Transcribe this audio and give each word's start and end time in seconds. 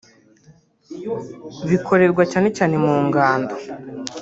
bikorerwa 1.69 2.23
cyane 2.31 2.47
cyane 2.57 2.75
mu 2.83 2.95
ngando 3.05 3.55